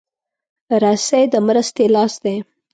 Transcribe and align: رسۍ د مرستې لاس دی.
رسۍ 0.83 1.23
د 1.33 1.35
مرستې 1.47 1.83
لاس 1.95 2.13
دی. 2.23 2.35